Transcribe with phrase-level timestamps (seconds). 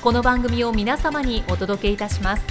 [0.00, 2.44] この番組を皆様にお届けいたします。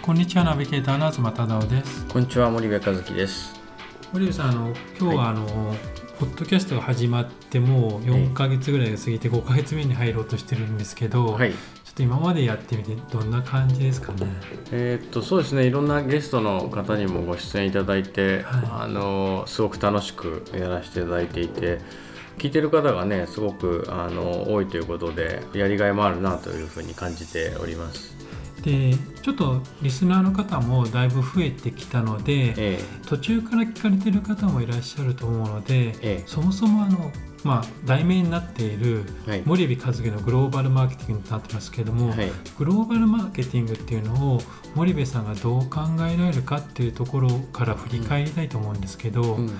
[0.00, 2.06] こんにちはナビゲーターの東忠夫です。
[2.06, 3.60] こんにちは森部和樹です。
[4.12, 5.78] 森部さんあの今日はあの、はい、
[6.20, 11.52] ポッドキャストが始まってもう4か月ぐらいが過ぎて5か月目に入ろうとしてるんですけど、はい、
[11.92, 14.26] っと今までやってみてどんな感じですかね？
[14.72, 15.66] えー、っとそうですね。
[15.66, 21.80] いろんなゲストの方にもご出演いただいて、はい、あのすごく楽しくやらせていただいていて
[22.38, 28.12] 聞いてる方がねすごくあの多いということでやりがいもあるなというふうに感じております。
[28.62, 37.10] でちょっとリスナーの方もだいぶ増えてきたので、ええ、途中から聞かれてる方もいらっしゃると思うので、え、そもそもあの、
[37.44, 39.04] まあ、題名になっている、
[39.44, 44.40] 森部和樹のグローバルマーケティングとなってますけれども、はい、グローバルマーケティングっていうのを
[44.74, 49.46] 森部さんがどう考えられるかっていうところから振り返りたいと思うんですけど、うん。
[49.46, 49.52] うん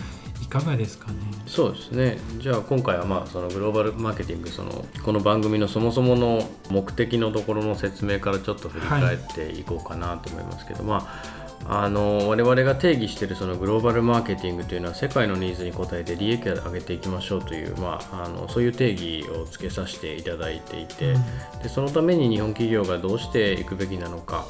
[0.43, 1.15] いかがですかね？
[1.47, 2.19] そうですね。
[2.39, 11.09] じゃあ今回はまあそのグローバルマーケティングそのこの番組のそもそもの目的のところの説明からちょっと振り返っていこうかなと思いますけど、はい、ま
[11.42, 24.46] ああの我々が定義しているそのグローバルマーケティングというのは世界のニーズに応えて利益を上げていきましょうという、まあ、あのそういう定義をつけさせていただいていて、うん、でそのために日本企業がどうしていくべきなのか、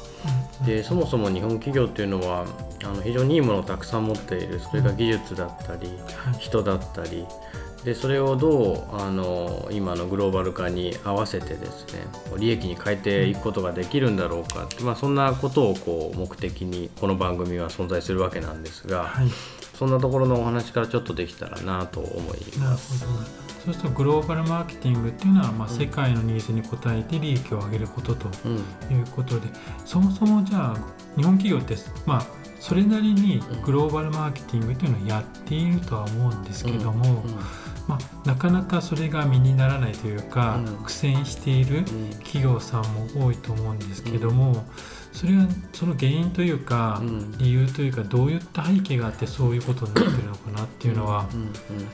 [0.61, 2.45] うん、でそもそも日本企業というのは
[2.83, 4.59] あの非常にいいものをたくさん持っている。
[4.59, 5.89] それが技術だったり、
[6.39, 7.25] 人だったり
[7.83, 12.05] でそれをどうあの今のグローバル化に合わせてですね
[12.37, 19.27] 利益に変えていくことができるんだろうか、まあ、そんなことをこう目的にこの番組は存在するわけなんですが、はい、
[19.73, 23.05] そんなところのお話からちょっとできたらなと思います。
[23.65, 28.27] そうするとグローバルマーケティングっていうのは、まあ、世界のニーズに応えて利益を上げることと
[28.91, 29.53] いうことで、うん、
[29.85, 30.77] そもそもじゃあ
[31.15, 32.25] 日本企業って、まあ、
[32.59, 37.11] それなりにグローバルマーケティングというのをやっているとは思うんですけども、うん。
[37.11, 37.23] うん
[37.87, 41.83] まあ、なかなかそれが身にならないというか、うん、苦戦している
[42.23, 44.61] 企業さんも多いと思うんですけども、うん、
[45.13, 47.01] それはその原因というか、
[47.37, 51.27] 理由というかどういった背景があってそういうことになってるのかなっていうのは、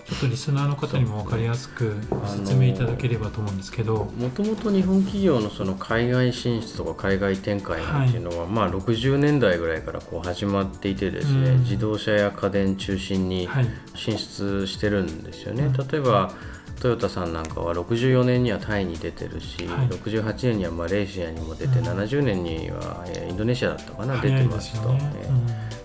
[0.07, 1.93] ちょっとリスナーの方にも分かりやすく
[2.25, 4.05] 説明いただければと思うんですけど。
[4.19, 13.49] もともと日本企業のその海外進出とか海外展開なんていうのは、はい、まあ、60年代ぐらいからこう始まっていてですね、自動車や家電中心に
[13.95, 15.67] 進出してるんですよね。
[15.67, 16.33] はい、例えば
[16.79, 25.11] トヨタさんなんかは64年にはタイに出てるし、はい、68年にはマレーシアにも出て、うん、70年にはインドネシアだったかな出てますと、ね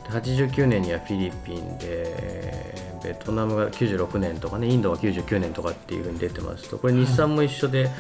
[0.09, 6.79] うん、89年にはフィリピンでベトナムが96年とかねインドが99年とかっていうふうに出てますと。
[6.79, 7.91] これ日産も一緒で、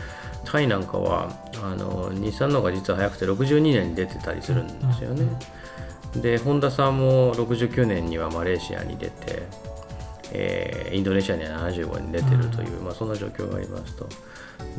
[0.44, 1.28] タイなんかは
[1.62, 5.26] あの日産の方が実は早くて62年に出てたりするんですよね。
[6.16, 9.42] でホンダさんも69年にはマレーシアに出て
[10.34, 14.08] えー、インドネシアには75に出てるという、うん、まあ、そんな状況がありますと。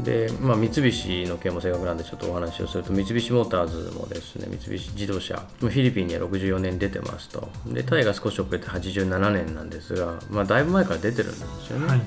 [0.04, 11.88] で、まあ、三菱の件も正確なんでちょっとお話をすると三菱モーターズもですね三菱自動車フィリピンには64年出てますとでタイが少し遅れて87年なんですが、まあ、だいぶ前から出てるんですよね。
[11.88, 12.02] はい、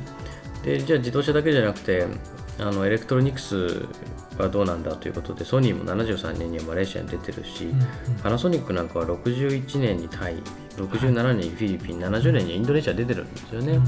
[0.65, 2.07] でじゃあ自動車だけじゃなくて
[2.61, 3.87] あのエレクトロニクス
[4.37, 7.87] はどうなんだということでソニーも73年にはマレーシアに出てるし、うんうん、
[8.23, 10.37] パナソニックなんかは61年にタイ
[10.77, 13.73] 67年にフィリピン70年にインドネシア出てるんですよね。
[13.75, 13.85] うん、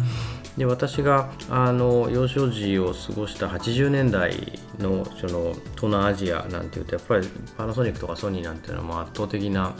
[0.56, 9.74] で私があの幼少時を過ごした80年代のその東南アジアなんていうとやっぱりパナソニックとかソニーなんていうのは圧倒的な、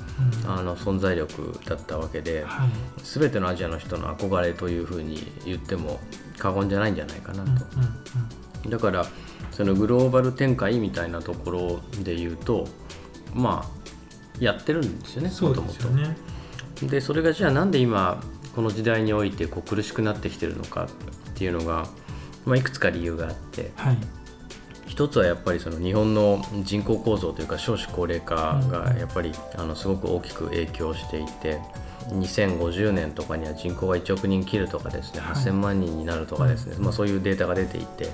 [0.44, 2.70] うん、あの存在力だったわけで、はい、
[3.02, 6.00] 全てのアジアの人の憧れというふうに言っても
[6.38, 7.42] 過言じゃないんじゃないかなと。
[7.42, 9.06] うんうんうんだから
[9.52, 12.66] そのグローバル展開みたいなところで言うと
[13.34, 13.80] まあ
[14.38, 16.86] やってるんですよねもともと。
[16.86, 18.22] でそれがじゃあなんで今
[18.54, 21.86] この時代においてこう苦しくなってきてるのかっていうのが
[22.46, 23.98] まあ、いくつか理由があって、はい、
[24.86, 31.60] 一つはやっぱりその日本の人口構造というか少子高齢化がやっぱりあのすごく大きく影響していて
[32.08, 38.08] 2050年とかには人口が1億人切るとかですね、8000万人になるとかですね、まあ、そういうデータが出ていて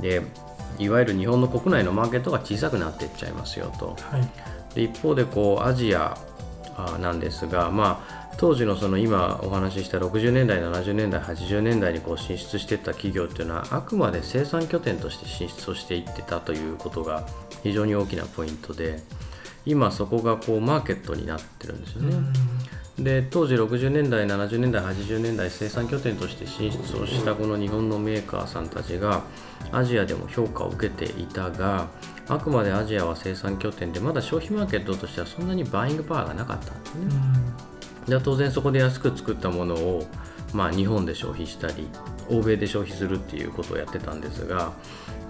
[0.00, 0.22] で
[0.78, 3.96] いわゆる日本の国内のマーケットが小さくなっていっちゃいますよと。
[4.00, 6.16] はい、で一方でこうアジア
[7.00, 17.26] なんですが、まあ、当時のその今お話しした60年代70年代80年代にこう進出していった企業っていうのはあくまで生産拠点として進出をしていってたということが
[17.62, 19.00] 非常に大きなポイントで
[19.66, 22.14] 今そこがこうマーケットになってるんですよね。
[23.00, 29.22] で当時60年代70年代80年代生産拠点として進出をしたこの日本のメーカーさんたちが
[29.72, 31.88] アジアでも評価を受けていたが
[32.28, 37.06] あくまでアジアは生産拠点でまだ消費マーケットとしてはそんなにバイングパワーがなかったんですね。
[38.06, 40.06] で当然そこで安く作ったものを、
[40.52, 41.88] まあ、日本で消費したり
[42.28, 44.72] 欧米で消費するっていうことをやってたんですが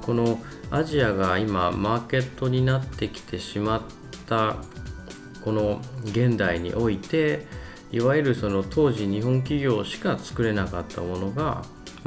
[0.02, 0.40] この
[0.70, 3.82] アジアが今マーケットになってきてしまっ
[4.26, 4.56] た
[5.44, 7.46] この現代において
[7.92, 11.62] いわゆるその当時日本企業しか作れなかったものが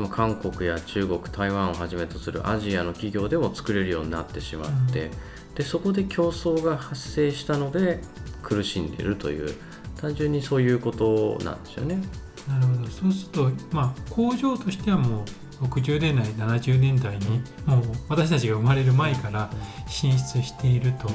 [0.10, 5.12] 韓国や中国台湾をはじめとするアジアの企業でも作れるようになってしまって、
[5.56, 8.02] でそこで競争が発生したので
[8.42, 9.54] 苦しんでいるという
[9.98, 12.02] 単純にそういうことなんですよね。
[12.48, 15.24] なるほどそうすると、まあ、工場としてはも
[15.62, 19.50] う60年代70年代にもう私たちが生まれる前から
[19.88, 21.10] 進出していると。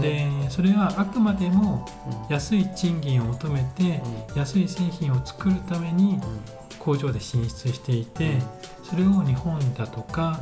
[0.00, 1.86] で、ね、それはあくまでも
[2.28, 4.02] 安い賃金を求めて
[4.34, 6.20] 安い製品を作るために
[6.78, 8.38] 工場で進出していて
[8.82, 10.40] それを日本だとか、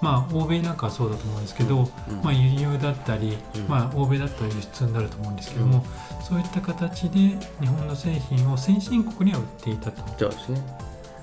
[0.00, 1.88] まあ、欧米なんかはそうだと思うんですけど、
[2.22, 3.36] まあ、輸入だったり、
[3.68, 5.84] まあ、欧米だったら輸出になると思うんですけども、
[6.26, 7.18] そういった形で
[7.60, 10.02] 日本の製品を先進国には売っていたと。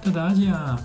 [0.04, 0.80] ただアジア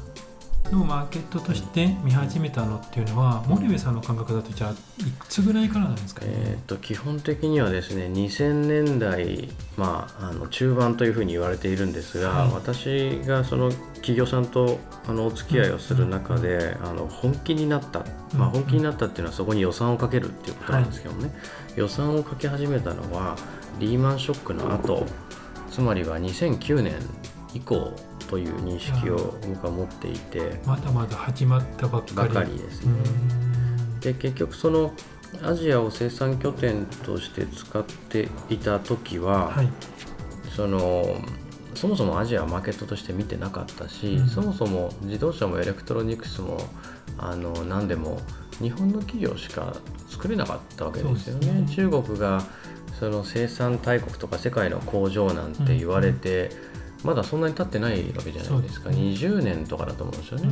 [0.70, 18.04] のマーケットとして見始めたのっていうのは、うん、森部さんの感覚だとじゃあいくつぐらいからなんですかね、えーと、基本的にはですね2000年代、まあ、あの中盤というふうに言われているんですが、はい、私がその企業さんとあのお付き合いをする中で、うん、あの本気になった、
[18.36, 21.32] まあ、本気になったっていうのはそこに予算をかけるっていうことなんですけどね、はい、
[21.76, 23.36] 予算をかけ始めたのは
[23.78, 25.06] リーマンショックの後
[25.70, 26.94] つまりは2009年
[27.54, 27.92] 以降
[28.28, 30.60] という認識を僕は持っていて。
[30.66, 32.58] まだまだ始まったばっかり。
[32.58, 32.92] ですね。
[34.00, 34.92] で結局その
[35.42, 39.68] アジアを生産拠点として使っていた時は、はい、
[40.54, 41.16] その
[41.74, 46.58] そもそもアジアはマーケットとして見てなかったし、うん、そもそも自動車もエレクトロニクスも
[47.18, 48.20] あの何でも
[48.60, 49.74] 日本の企業しか
[50.08, 51.62] 作れなかったわけですよね。
[51.62, 51.74] ね。
[51.74, 52.42] 中国が
[53.00, 56.73] その生産大国とか世界の工場なんて言われて、うん
[57.04, 60.48] まだそんなに経ってないわけじゃないですか、ね、20年とかだと思うんですよね、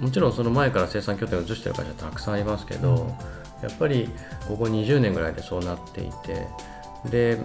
[0.00, 4.08] うん、もちろんその前から生産拠点を移してる会社たくさんありますけど、うん、やっぱり
[4.48, 6.46] ここ20年ぐらいでそうなっていて
[7.10, 7.38] で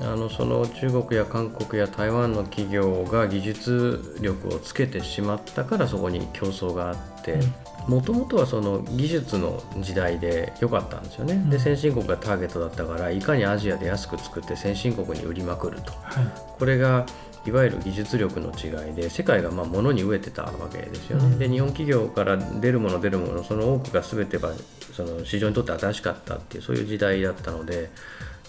[0.00, 7.40] あのその中国や韓国や台湾の企業が技術力をつけてしまったからそこに競争があって
[7.88, 16.26] もともとはその技術の時代で良かったんですよね、うん、で先進国がターゲットだったからいかにアジアで安く作って先進国に売りまくると、はい、
[16.58, 17.06] これが
[17.46, 24.52] いわゆる技術力の違いで世界がまあ物に飢えてたわけですよね、うん、で日本企業から出るもの出るものその多くが全てが
[24.92, 27.90] その市場にとって新しかったっていうそういう時代だったので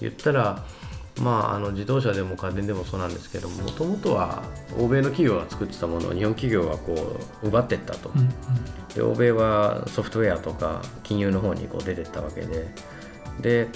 [0.02, 0.66] 言ったら
[1.22, 4.42] まあ、あの自動車でも家電でもそうなんですけどもともとは
[4.78, 8.30] 欧米の企業が作ってたものを日本企業がこう奪っていったと、うんうん、
[8.96, 12.68] で欧米はソフトウェアとか金融の方にこう出ていったわけで。
[13.42, 13.68] で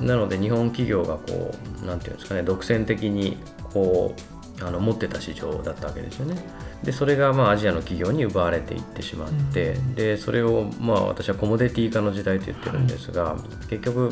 [0.00, 3.36] なので日本企業がこうなんていうんですかね独占的に
[3.72, 4.20] こう
[4.62, 6.42] あの持ってた市場だったわけですよね。
[6.82, 14.10] でそれがまあアジアの企業に奪われていってしまって、うん、でそれをまあ私はコモディティ化の時代と言ってるんですが、はい、結局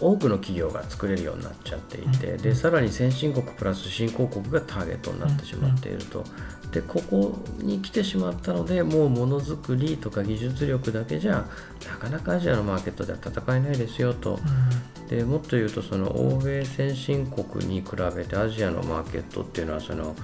[0.00, 6.24] 多くの企業が作れるようになっちゃっていて、でさらに先進国プラス新興国がターゲットになってしまっていると、
[6.72, 11.46] でここに来てしまったのでもうものづくりとか技術力だけじゃ
[11.86, 14.38] なかなかアジアのマーケットでは戦えないですよと、
[15.08, 20.14] でもっと言うとその欧米先進国に比べてアジアのマーケットっていうのはその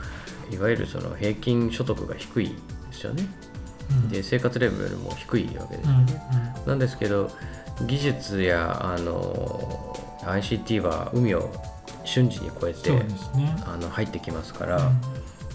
[0.51, 2.55] いわゆるその平均所得が低いで
[2.93, 3.27] すよね。
[4.11, 6.23] で生活レベルも低いわけですよね。
[6.67, 7.31] なんですけど
[7.87, 11.51] 技術やあの ICT は海を
[12.05, 13.07] 瞬時に超えて、ね、
[13.67, 15.01] あの入ってきますから、うん、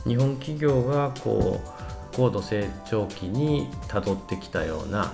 [0.05, 5.11] 日本企業がこう高度成長期にたどってきたような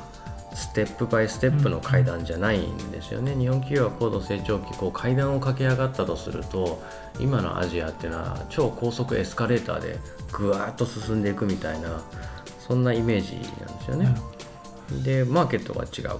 [0.54, 6.82] ステップバイステップの階段じゃないんですよね、うん、日本企業は高度成長期こう階段を駆け上がったとすると
[7.20, 10.00] 今のアジアっていうのは超高速エスカレーターで
[10.32, 12.02] ぐわっと進んでいくみたいな
[12.66, 14.16] そんなイメージなんですよね。
[15.04, 16.20] でマーケットが違う。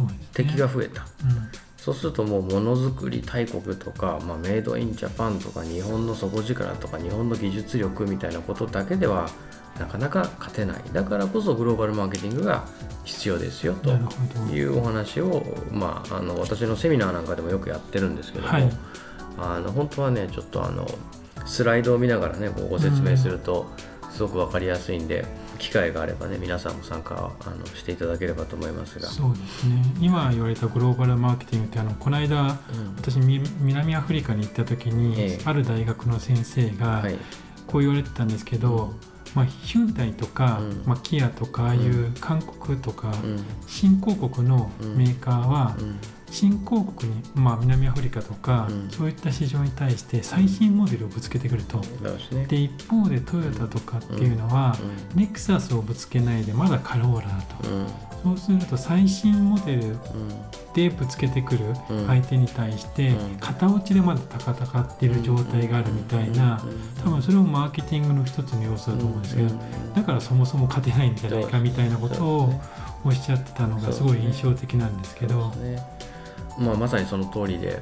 [0.00, 1.50] ね、敵が増えた、うん、
[1.82, 9.28] そうするともうものづくり大国とか、まあ、メイドインジャパンとか日本の底力とか日本の技術力みたいなことだけでは
[9.80, 10.82] なかなか勝てない。
[10.92, 12.64] だからこそグローバルマーケティングが
[13.02, 13.90] 必要ですよと
[14.52, 18.70] いうお話を、まあ、あの私のセミナーなんかでもよくやってるんですけども、はい、
[19.38, 20.86] あの本当はねちょっとあの
[21.46, 23.66] スライドを見ながらねご説明すると
[24.12, 25.24] すごく分かりやすいんで。
[25.62, 29.06] 機会があればね皆さんも参加あのしていただければと思いますが。
[29.06, 29.94] そうですね。
[30.00, 32.48] 今言われたグローバルマーケティングってあのこの間、うん、
[32.96, 37.04] 私南アフリカに行った時に、えー、ある大学の先生が
[37.68, 38.92] こう言われてたんですけど、
[39.36, 43.14] まあ、ヒュンダイとか、うん、まあ、キアとかああいう韓国とか、
[43.68, 45.76] 新興国のメーカーは、
[46.32, 54.76] 新興国に、まあ、南アフリカとか、うん、そういった市場に対して最新モデルをぶつけてくると、うん、で一方でトヨタとかっていうのは、
[55.12, 57.64] うん、レクサスをぶつけないでまだカローラだと、
[58.24, 59.96] そうすると最新モデル
[60.74, 61.60] でぶつけてくる
[62.06, 66.64] 相手に対して片落ちでまだ高々っている状態があるみたいな
[67.04, 69.50] 多分それもマーケティングの一つの要素だと思うんですけど
[69.94, 72.60] だからそもそも勝てないんじゃないかみたいなことを
[73.04, 75.52] おっしゃってたのがすごい印象的なんですけど。
[76.58, 77.80] まあ、まさにその通りで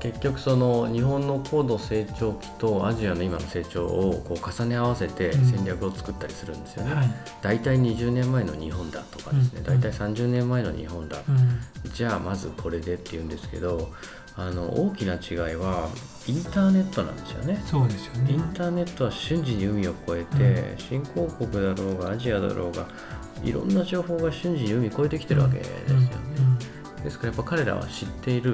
[0.00, 7.08] 結局その日本の高度成長期とアジアの今の成長をこう重ね合わせて戦略を作ったりするんですよね、うんはい、
[7.42, 13.92] 大体20年前の日本だとかですね、うん、大体30年前の日本だ、うん、じゃあまずこれでっていうんですけど
[14.36, 15.90] あの大きな違いは
[16.26, 17.62] インターネットなんですよね。
[17.66, 18.32] そうですよね。
[18.32, 22.86] インターネットは瞬時に海を越えて、新興国だろうがアジアだろうが
[23.42, 26.06] いろんな情報が瞬時に海越えてきてるわけですよね、
[27.04, 28.52] ですからやっぱ彼らは知っている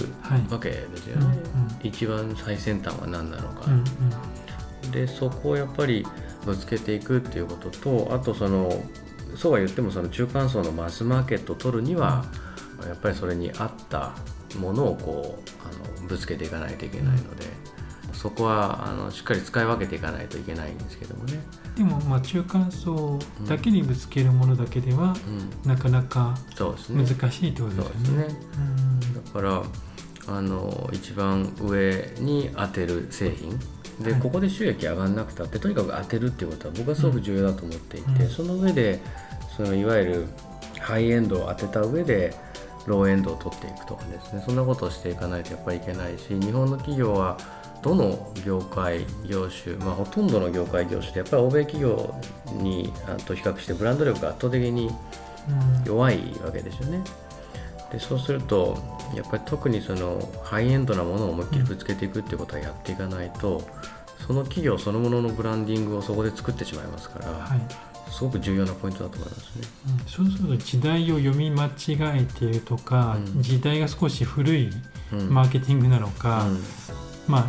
[0.51, 1.47] わけですよね、はいうんうん、
[1.83, 3.85] 一番最先端は何なのか、うん
[4.85, 6.07] うん、でそこをやっぱり
[6.45, 8.71] ぶつけていくっていうこととあとその
[9.35, 12.25] そうは言ってもその中間層のマスマーケットを取るには、
[12.87, 14.13] やっぱりそれに合った
[14.59, 17.45] ものをこうあのぶつけていかないといけないので、
[18.27, 21.39] そこはあのしっかり使い分けていかないといけないんですけどもね。
[21.77, 25.15] でもまあ中間層だけにぶつけるものだけでは、
[25.65, 28.27] なかなか難しいってことですね。
[29.25, 29.63] だから
[30.27, 33.57] あの一番上に当てる製品。
[34.01, 39.01] で、はい、ここで収益上がらなくたってとにかく当てるっていうことは僕はすごく重要だと思っていて、うん、その上で
[39.57, 40.27] そのいわゆる
[40.81, 42.35] ハイエンドを当てた上で
[42.87, 44.43] ローエンドを取っていくとかですね。
[44.45, 47.39] そんなことをしていかないとやっぱりいけないし日本の企業は
[47.83, 52.15] どの業界業種、まあ、ほとんどの業界業種でやっぱり欧米企業
[52.63, 52.93] に
[53.27, 54.91] と比較してブランド力が圧倒的に
[55.85, 57.03] 弱いわけですよね。
[57.93, 58.77] でそうすると
[59.15, 63.63] やっぱり特にそのハイエンドなものを思いっきりぶつけていくっていうことはやっていかないと、
[64.27, 67.61] その企業そのもののブランディングをそこで作ってしまいますから、はい、
[68.11, 74.71] すごく重要なポイントだと思いますね、うん、そうすると時代を読み間違えているとか、うん、時代が少し古い
[75.31, 76.63] マーケティングなのか、うん、
[77.27, 77.47] まあ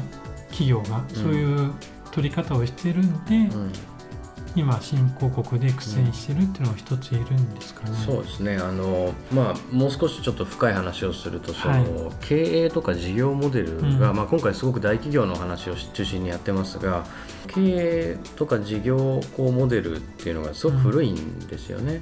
[0.48, 1.74] 企業がそういう
[2.12, 3.72] 取り方をしてるんで、うん、
[4.58, 7.96] 今新興国で苦戦してるっていうのが一ついるんですかね。
[7.96, 8.58] そうですね。
[8.58, 17.06] あの、まあ、もう少しちょっと深い話をするとその、はい、経営とか事業モデルが、うん、まあ、今回すごく大企業の話を中心にやってますが
[17.46, 22.02] 経営とか事業こうモデルっていうのがすごく古いんですよね。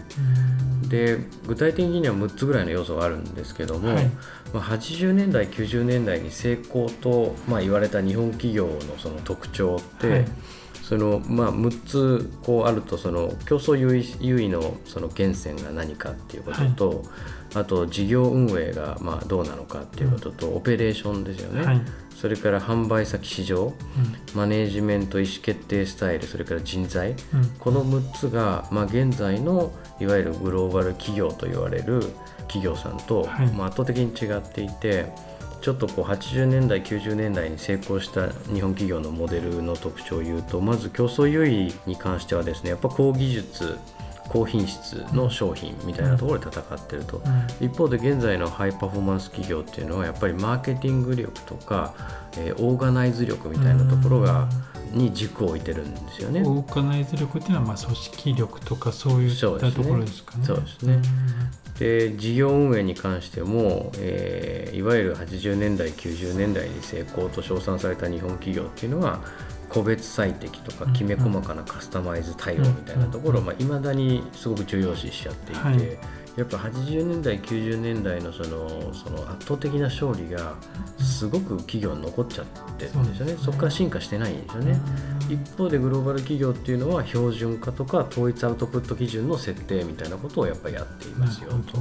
[0.83, 4.05] うん、で具体的には6つぐらいの要素があるんですけども、はい、
[4.53, 10.25] まあ、80年代90年代に成功と、まあ、言われた日本企業のその特徴って、はい
[10.87, 16.99] そのまあ、6つこうあるとその競争優位優位のその源泉が何かっていうことと、はい、
[17.55, 21.81] あと事業運営がまあどうなのかっていうことと、うん、オペレーションですよね、はい、
[22.15, 27.17] それから販売先市場、うん、マネージメント意思決定スタイルそれから人材、うん、
[27.57, 32.03] この6つが、まあ、現在のいわゆるグローバル企業と言われる
[32.41, 35.11] 企業さんと、はい、まあ、圧倒的に違っていて。
[35.65, 43.75] ちょっとこう80年代90年代に成功した日本企業のモデルの特徴を言うとまず競争優位に関してはですねやっぱ高技術
[44.29, 51.95] 高品質の商品みたいなところで戦ってると、うん、一方で現在のハイパフォーマンス企業っていうのはやっぱりマーケティング力とか、
[52.37, 54.47] えー、オーガナイズ力みたいなところが、
[54.91, 56.43] に軸を置いてるんですよね。
[56.43, 60.45] オーガナイズ力っていうのはまあ組織力とかそういったところですかね。
[60.45, 61.01] そうですね。
[61.79, 69.21] で事業運営に関しても、えー、いわゆる80年代90年代に成功と称賛された日本企業っていうのは
[69.67, 75.97] 個別最適とかきめ細かなカスタマイズ対応みたいなところをいまあ、だにすごく重要視しちゃっていて、はい、
[76.37, 80.55] やっぱ80年代90年代のそのその圧倒的な勝利が
[80.99, 82.45] すごく企業に残っちゃっ
[82.77, 83.37] てるんですよね。
[83.39, 84.79] そこから進化してないんですよね。
[85.29, 91.79] 一方でグローバル企業っていうのは標準化とか統一アウトプット基準の設定みたいなことをやっぱりやっていますよと。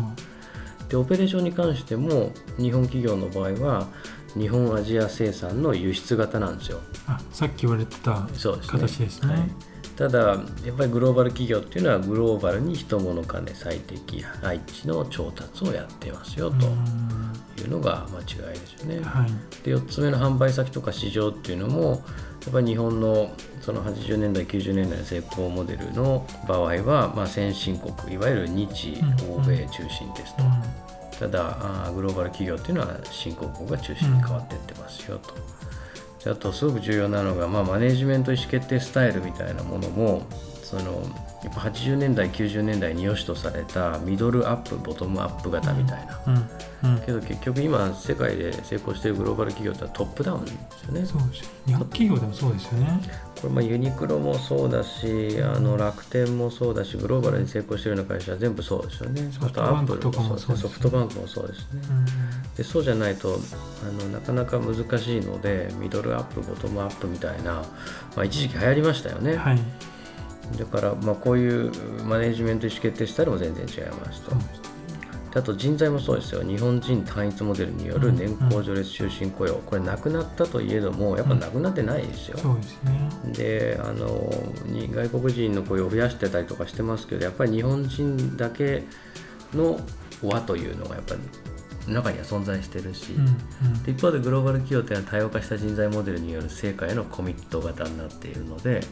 [0.88, 3.88] でオペレーションに関しても日本企業の場合は
[4.34, 6.80] 日本アジア生産の輸出型なんですよ。
[7.06, 8.28] あさっき言われてた
[8.66, 9.34] 形ですね、ね。
[9.34, 9.50] はい、
[9.96, 10.36] ただや
[10.72, 16.66] っぱりグローバル企業っていうのはグローバルに人物金最適配置の調達をやってますよと
[17.62, 19.30] いうのが間違いですよね、はい、
[19.64, 22.02] で4つ目の販売先とか市場っていうのも
[22.44, 30.42] やっぱり日本のその80年代90年代の成功モデルの場合は、まあ、先進国いわゆる日欧米中心ですと。
[30.42, 30.50] うん。
[30.50, 30.62] うん。
[31.18, 35.34] ただグローバル企業っていうのは新興国が中心に変わっていってますよと。
[36.26, 40.22] あとすごく重要なのが、まあ、マネジメント意思決定スタイルみたいなものも
[40.62, 41.02] その
[41.44, 46.20] やっぱ80年代90年代に良しとされたミドルアップボトムアップ型みたいな、
[46.82, 51.04] うんうん、けど結局今世界で成功しているグローバル企業ってトップダウンですよね。
[51.04, 53.00] そうです日本企業でもそうですよね。
[53.40, 59.30] これまあユニクロもそうだしあの楽天もそうだしグローバルに成功しているような会社は全部そうですよね。
[59.42, 61.80] あとアップルもそうです、ね、ソフトバンクもそうですね、
[62.56, 63.38] でそうじゃないと
[63.82, 67.62] あのなかなか難しいのでミドルアップボトムアップみたいな、
[68.16, 69.58] まあ、一時期流行りましたよね、はい
[70.58, 71.72] だからまあこういう
[72.04, 74.32] マネジメント意思決定したらも全然違いますと。
[75.36, 76.44] あと人材もそうですよ。
[76.44, 82.38] 日本人単一モデルによる年功序列終身雇用、これなくなったといえどもやっぱなくなってないですよ。
[82.38, 84.06] そうですね、であの
[84.64, 88.84] 外国人の雇用を増やしてたりとかしてますけどやっぱり日本人だけ
[89.52, 89.80] の
[90.22, 91.20] 和というのがやっぱり
[91.88, 98.82] 中には存在してるし、うんうん、一方でグローバル企業というのは多様化した人材モデルによる成果へのコミット型になっているので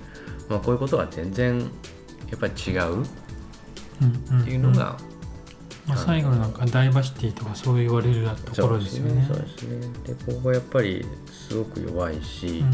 [0.49, 4.99] まあ、こういうことは全然やっぱり違うっていうのが、
[5.87, 9.25] まあ、最後のなんかダイバーシティとかそう言われるところですよね。
[9.27, 9.81] そうですね。
[10.07, 12.65] でここはやっぱりすごく弱いし、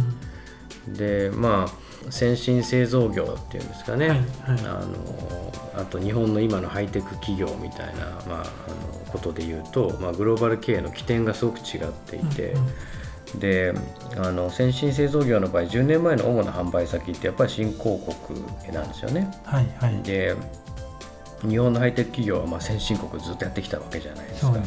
[0.87, 4.52] うん、でまあ先進製造業っていうんですかね、はいはい、あ
[4.85, 12.52] のあと日本の今のハイテク企業みたいな、まあ、あのことでいうと、まあ、グローバル経営の起点がすごく違っていて。
[12.52, 12.73] うんうん
[13.39, 13.75] で
[14.17, 18.41] あの先進製造業の場合10年前の主な販売先ってやっぱり新興国
[18.73, 19.30] なんですよね。
[19.45, 20.34] はいはい、で
[21.47, 24.53] 日本のハイテク企業はまあ先進国ずっとやってきたわけじゃないですか。
[24.53, 24.63] ね、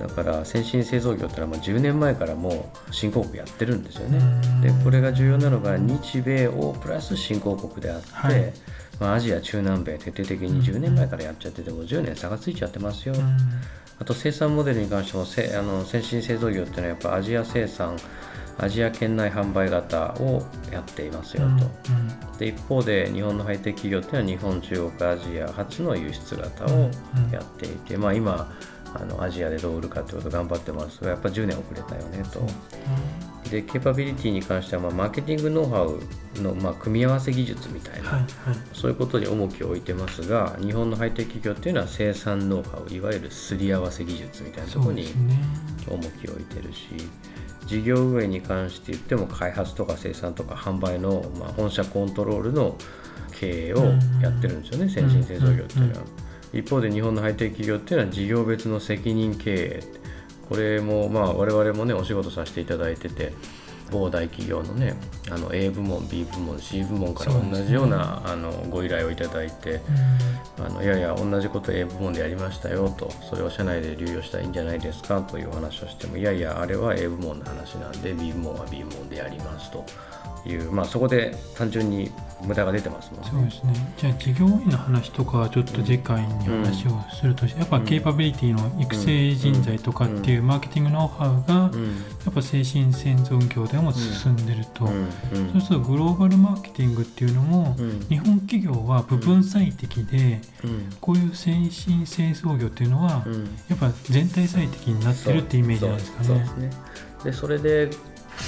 [0.00, 4.18] だから先進製造業ってのはもう10年前からもう新興国やってるんですよね。
[4.60, 8.52] でこれが重要なのが日米欧プラス新興国であって、はい、
[8.98, 13.14] まあ、アジア中南米徹底的に10年前からやっちゃってても10年差がついちゃってますよ。
[14.00, 17.96] あと生産モデルに関してもせあの先進製造業っていうのはやっぱアジア生産
[18.62, 26.90] アジア圏内販売型をやっていますよと、うんうん、で一方で日本のハイテク企業っていうのは日本中国アジア初の輸出型を
[27.32, 28.52] やっていて、まあ、今
[28.94, 31.02] あのアジアでどう売るかってこと頑張ってます。
[31.02, 32.40] がやっぱ10年遅れたよねと。
[33.50, 38.28] でケーパビリティに関しては、まあ、マーケティングノウハウの、まあ、組み合わせ技術みたいな、はいはい、
[38.72, 45.06] そういうことに重きを置いてますが日本のハイテク企業っていうのは生産ノウハウいわゆるすり合わせ技術みたいなところに
[45.88, 46.90] 重きを置いてるし、
[47.70, 52.76] 事業運営に関して言っても開発とか生産とか販売の、まあ、本社コントロールの
[53.38, 53.84] 経営を
[54.20, 56.06] やってるんですよね、先進製造業っていうのは。
[56.52, 59.82] 一方で日本のハイテク企業っていうのは事業別の責任経営。
[60.48, 63.32] これもまあ我々もねお仕事させていただいてて
[63.90, 64.94] 某大企業のね
[65.30, 69.80] あの A 部門 B 部門 C 部門から同じような、ね、あのご依頼をいただいて、
[70.58, 79.84] うん、あのいやいや同じこと A 部門でやりましたよとそれを社内で流用したらいいんじゃないですかというお話をしてもいやいやあれは A 部門の話なんで B 部門は B 部門でやりますと。
[80.46, 82.10] いう、まあ、そこで単純に
[82.42, 83.30] 無駄が出てますもんね。
[83.30, 83.94] そうですね。
[83.98, 91.54] じゃあ事業員の話とかちょっと次回に話をすると、うん、やっぱケーパビリティの育成人材とかっていうマーケティングノウハウが、
[92.24, 97.76] やっぱ精神生存業でも進んでると、そうするとグローバルマーケティングっていうのも、
[98.08, 100.40] 日本企業は部分最適で、
[101.00, 103.24] こういう先進製造業っていうのは、
[103.68, 106.70] やっぱ全体最適になってるってイメージなんですかね。
[107.24, 107.90] でそれで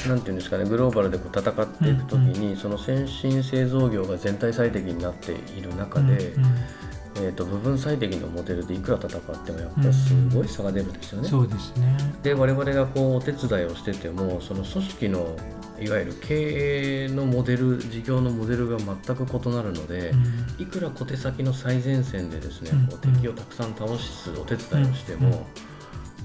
[0.09, 6.55] なんていうんですかねグローバルでこう戦っていく時に、うんうん、その先進製造業が全体最適になっている中で、うんうん、
[7.17, 11.29] えーと、部分最適のモデルでいくら戦ってもやっぱりすごい差が出るんですよね。
[11.29, 11.97] そうですね。
[12.23, 15.37] で我々がこうお手伝いをしててもその組織の
[15.81, 25.47] いわゆる経営のモデル事業のモデルが全く異なるので、うん、いくら小手先の最前線でですね、うん、こう敵をたくさん倒すお手伝いをしても、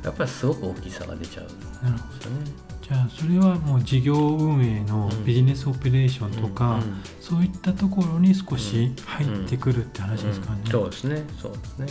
[0.04, 2.77] やっぱりすごく大きい差が出ちゃうんですよね。
[2.88, 10.62] じゃあそれはもう事業運営のビジネスオペレーションとか、うんうん、そういったところに少し入ってくるって話ですかね。
[10.72, 11.24] そうですね。
[11.42, 11.88] そうですね。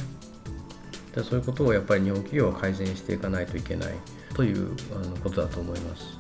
[1.15, 3.95] でそういうことをやっぱり日本企業は改善していかないといけない
[4.35, 6.19] というあのことだと思います。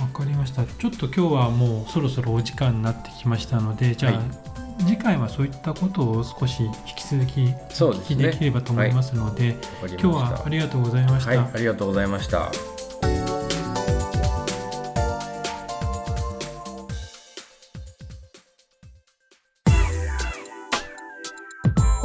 [0.00, 0.66] わかりました。
[0.66, 7.40] ちょっと今日はもうそろそろお時間になってきましたのでじゃあ、はい、次回はそういったことを少し引き続き
[7.84, 12.50] お聞きできればと思いますので、ねはい、今日はありがとうございました、はい、ありがとうございました